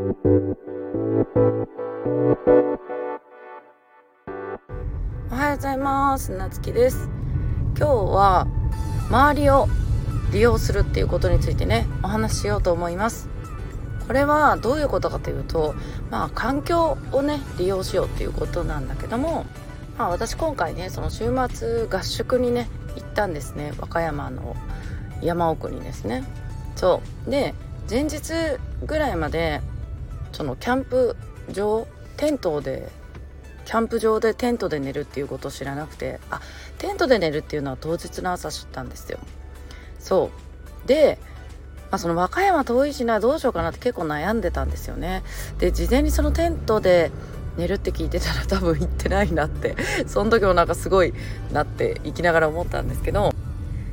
[0.00, 0.02] お
[5.34, 6.32] はようございます。
[6.32, 7.10] なつきです。
[7.76, 8.46] 今日は
[9.10, 9.68] 周りを
[10.32, 13.28] 利用するっていうことについてねお話ししようと思います。
[14.06, 15.74] これはどういうことかというと
[16.10, 19.44] まあ環境をね利用しようっていうことなんだけども
[19.98, 23.74] まあ私今回ねその週末合宿にね行ったんですね。
[23.78, 24.56] 和歌山の
[25.20, 26.24] 山奥にですね。
[26.74, 27.30] そう。
[27.30, 27.54] で
[27.90, 28.32] 前日
[28.86, 29.60] ぐらいまで
[30.40, 31.16] そのキャンプ
[31.52, 32.88] 場テントで
[33.66, 36.40] キャンプ場でテントで寝るっていうことを知らなくてあ
[36.78, 39.18] テントで寝るっていうのは当日の朝知ったんですよ。
[39.98, 40.30] そ
[40.84, 40.88] う。
[40.88, 41.18] で、
[41.90, 45.24] まあ、その和歌山遠いしなどうしようかなって結構悩んでたんですよね。
[45.58, 47.10] で事前にそのテントで
[47.58, 49.76] 寝るって聞いてたら 多分行ってないなって
[50.06, 51.12] その時もなんかすごい
[51.52, 53.34] なって行きながら思ったんですけど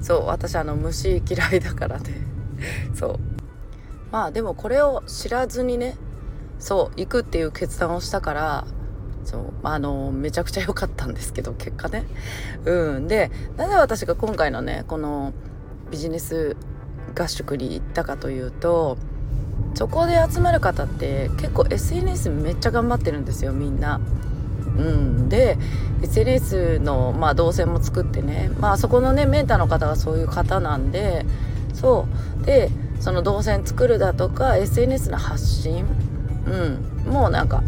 [0.00, 2.26] そう私あの虫嫌いだからね
[2.96, 3.18] そう。
[4.10, 5.96] まあでもこれを知らずにね
[6.62, 8.66] そう行くっていう決断をしたから
[9.24, 12.04] そうあのめちゃくちゃ良かったんですけど結果ね。
[12.64, 13.08] うん。
[13.08, 15.32] でなぜ私が今回のねこの
[15.90, 16.56] ビジネス
[17.18, 18.96] 合宿に行ったかというと
[19.74, 24.00] そこで集まる方って結構 SNS めっちゃ頑張ってるんですよみんな。
[24.76, 25.58] うん、で
[26.02, 31.26] SNS の、まあ、動線も作ってね、まあそこのねメンターの方がそういう方なんで
[31.74, 32.06] そ
[32.40, 32.46] う。
[32.46, 35.84] でその動線作るだとか SNS の発信、
[36.52, 37.62] うん、もうなんか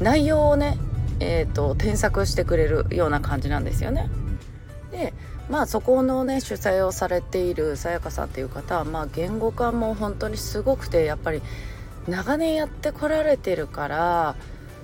[0.00, 0.76] 内容をね、
[1.20, 4.10] えーと、添削してくれるような感じなんですよね。
[4.90, 5.14] で
[5.48, 11.40] まあそこのね主催をされているさやかさんっていう方は、まあ、言語化も本当にすごくてやっぱり
[12.08, 14.34] 長年やってこられてるから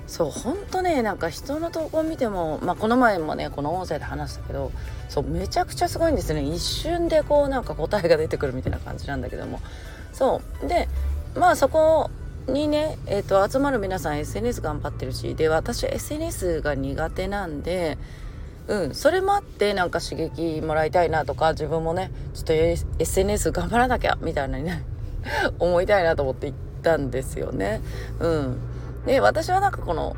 [0.07, 4.71] そう本当ねなんか人の投稿見ても、まあ、この前もねこの音声で話したけど
[5.09, 6.43] そうめちゃくちゃすごいんですね。
[6.43, 9.61] 一瞬でこうなんか答えが出てくるみたいな感じなんだけども。
[10.13, 10.69] そう。
[10.69, 10.89] で
[11.35, 12.11] まあそこ
[12.49, 17.99] にね、えーと、集まる皆さん SNS 頑張ってるしで私 SNS が苦手なんで
[18.69, 24.85] うんそれもあってなんか刺激もらいたいなとか自分もねちょっと SNS 頑張らなきゃみたいなね
[25.59, 27.81] 思いたいなと思って行ったんですよね。
[28.19, 28.61] うん。
[29.07, 30.17] で私はなんかこの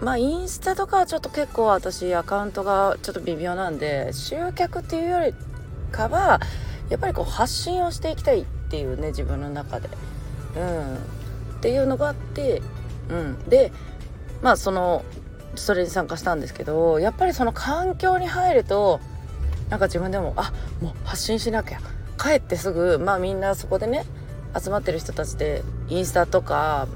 [0.00, 5.34] まあインスタとかはちょっと結構私アカウントがちょっと微妙なんで集客っていうより
[5.90, 6.40] かは
[6.88, 9.88] やっぱりこう発信をしていきたいっていうね自分の中で。
[10.56, 11.19] うん。
[11.60, 12.62] っていうのがあって、
[13.10, 13.70] うん、で
[14.40, 15.04] まあその
[15.56, 18.98] それに参加したんですけどやっぱりその環境に入ると
[19.68, 21.80] なんか自分でもあもう発信しなきゃ。
[22.18, 24.04] 帰ってすぐまあみんなそこでね
[24.58, 26.86] 集まってる人たちでインスタとか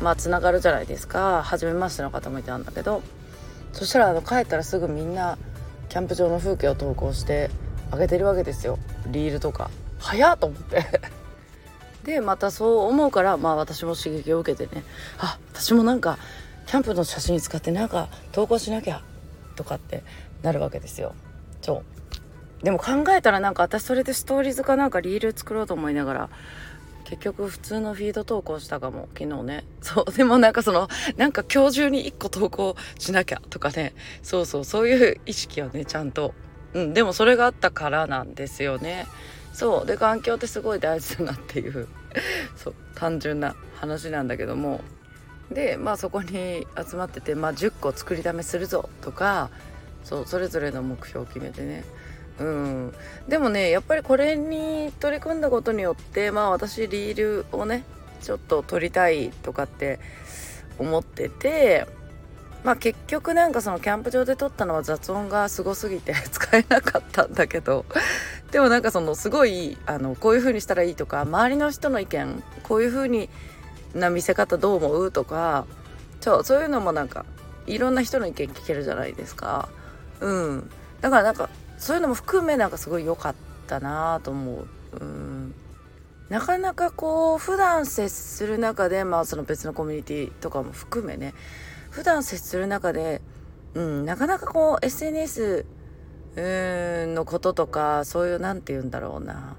[0.00, 1.42] まあつながるじゃないですか。
[1.44, 3.02] 初めましての方もいたんだけど
[3.72, 5.38] そしたらあの帰ったらすぐみんな
[5.88, 7.50] キャンプ場の風景を投稿して
[7.90, 8.78] あげてるわけですよ。
[9.08, 9.70] リールとか。
[9.98, 10.84] 早っと思って
[12.08, 14.82] でまたそう思うからまあ私も刺激を受けてね。
[15.18, 16.18] あ私もなんか
[16.66, 19.02] キャンプの写真使ってなんか投稿しなきゃ
[19.54, 20.02] とかって
[20.42, 21.14] なるわけですよ。
[21.62, 21.84] そ
[22.60, 22.64] う。
[22.64, 26.30] でも考えたらなんか私それでストーリーズかなんかリール作ろうと思いながら
[27.04, 29.64] 結局普通のフィード投稿したかも昨日ね。
[29.80, 30.12] そう。
[30.12, 33.94] でもなんかそのなんか今日中に1個投稿しなきゃとかね。
[34.22, 34.64] そうそう。
[34.64, 36.34] そういう意識をねちゃんと。
[36.74, 36.94] うん。
[36.94, 39.06] でもそれがあったからなんですよね。
[39.54, 39.86] そう。
[39.86, 41.88] で環境ってすごい大事だなっていう。
[42.56, 44.80] そう単純な話なんだけども。
[45.50, 49.48] でまあそこに集まってて、まあ、10個作りだめするぞとか
[50.04, 51.84] そうそれぞれの目標を決めてね。
[52.38, 52.94] うん。
[53.28, 57.84] でもねやっぱりこれに取り組んだことによってまあ私リールをね
[58.22, 59.98] ちょっと撮りたいとかって
[60.78, 61.86] 思ってて
[62.64, 67.84] まあ結局なんかそのキャンプ場で撮ったのは雑音がすごすぎて 使えなかったんだけど。
[68.52, 73.28] でもなんかそのすごいあのこういう風にしたらいいとか周りの人の意見こういう風に
[73.94, 75.66] な見せ方どう思うとか
[76.20, 77.24] そうそういうのもなんか
[77.66, 79.68] いろんな人の意見聞けるじゃないですか。
[80.20, 80.70] うん。
[81.00, 83.34] だからなんかそういうのも含めなんかすごい良かっ
[83.66, 84.66] たなと思う。
[85.00, 85.54] うん。
[86.28, 91.34] なかなかこう普段接する中でまあその別のコミュニティとかも含めね
[91.90, 93.20] 普段接する中で
[93.74, 94.04] うん。
[94.06, 95.66] なかなかこう SNS
[96.38, 99.56] うんのこととかそういう何て言うんだろうな。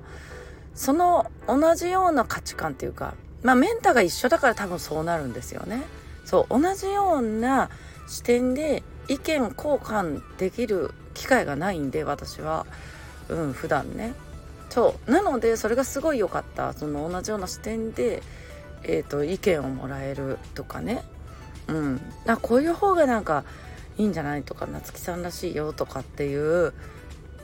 [0.76, 5.84] その同じような価値観っていうかまあメンタが一緒だから多分そうなるんですよね。
[6.26, 7.70] そう同じような
[8.08, 12.66] 視点で意見交換できる機会がないんで私は。
[13.28, 14.14] うん普段ね。
[14.70, 16.74] そうなのでそれがすごい良かった。
[16.74, 18.24] その同じような視点で、
[18.84, 21.04] えーと、意見をもらえるとかね。
[21.68, 22.02] うん。
[22.26, 23.44] あこういう方がなんか
[24.00, 26.74] いいんじゃないとか夏木さんらしいよとかっていう、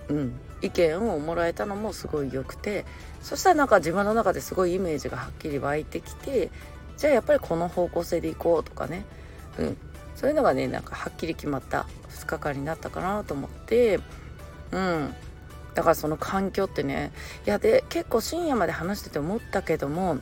[0.10, 2.86] うん、意見をもらえたのもすごい良くて
[3.22, 6.50] そしたらなんか自分の中ですごいイメージがはっきり湧いてきて
[6.98, 9.06] じゃあやっぱりこの方向性でいこうとかね。
[9.60, 9.78] うん。
[10.16, 14.00] そういうのがねなんかはっきり決まった2日間になったかなと思って。
[14.72, 15.14] うん。
[15.74, 17.12] だからその環境ってね
[17.46, 20.20] いやで結構深夜まで話してて思ったけども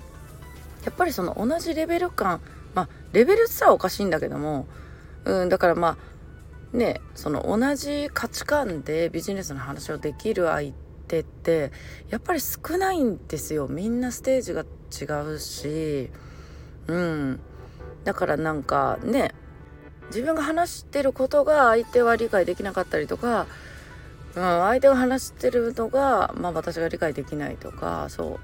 [0.83, 2.41] やっぱりその同じレベル感
[2.73, 4.65] まあレベルさはおかしいんだけども
[5.25, 5.97] うんだからまあ
[6.73, 10.73] ねその同じ価値観でビジネスの話をできる相
[11.07, 11.71] 手って
[12.09, 13.67] やっぱり少ないんですよ。
[13.67, 16.09] みんなステージが違うし。
[16.87, 17.39] うん。
[18.03, 19.31] だからなんかね
[20.07, 23.47] 自分が話してることが相手は理解できなかったりとか、
[24.35, 28.35] うん、相手が話してるのが、まあ、私が理解できないとかそう。
[28.35, 28.37] っ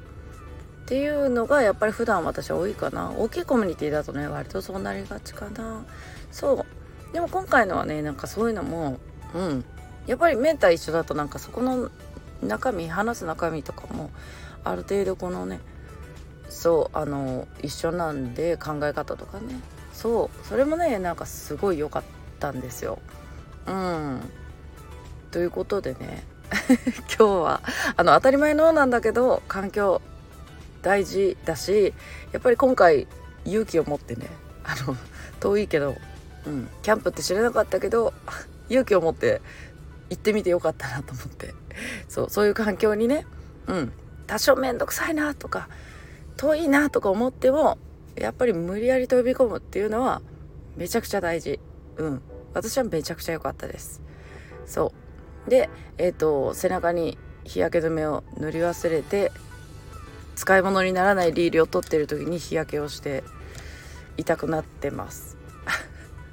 [0.85, 3.11] ていうのがやっぱり普段私は多いかな。
[3.11, 5.85] 大きいコミュニティだとね割とそうなりがちかな。
[6.31, 6.78] そう。
[7.13, 8.99] でも今回のはねなんかそういうのも
[9.33, 9.65] うん。
[10.07, 11.91] やっぱりメンター一緒だとなんかそこの
[12.41, 14.09] 中身話す中身とかも
[14.63, 15.59] ある程度このね
[16.49, 19.59] そうあの一緒なんで考え方とかね。
[19.93, 20.47] そう。
[20.47, 22.03] それもねなんかすごい良かっ
[22.39, 22.99] たんですよ。
[23.67, 24.21] うん。
[25.31, 26.23] ということでね
[27.15, 27.61] 今日は
[27.95, 30.01] あの当たり前のなんだけど環境
[30.81, 31.93] 大事だし
[32.31, 33.07] やっぱり今回
[33.45, 34.27] 勇気を持ってね
[34.63, 34.97] あの
[35.39, 35.95] 遠いけど、
[36.45, 38.13] うん、キャンプって知らなかったけど
[38.69, 39.41] 勇気を持って
[40.09, 41.53] 行ってみてよかったなと思って。
[42.07, 43.25] そうそういう環境にね、
[43.67, 43.93] うん、
[44.27, 45.69] 多少面倒くさいなとか
[46.35, 47.77] 遠いなとか思っても
[48.15, 50.21] やっぱり無理やり飛び込むっていうのは
[50.75, 51.59] めちゃくちゃ大事。
[51.97, 52.21] うん。
[52.53, 54.01] 私はめちゃくちゃ良かったです。
[54.65, 54.93] そ
[55.47, 55.49] う。
[55.49, 59.31] でえっ、ー、と背中に日焼け止めを塗り忘れて
[60.35, 63.23] 使い物にならないリールを取ってる時に日焼けをして
[64.17, 65.38] 痛くなってます。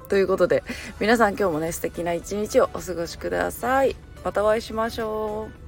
[0.07, 0.63] ということで
[0.99, 3.95] 皆さん今日もね素敵な一日をお過ごしください。
[4.23, 5.66] またお会いしましょう。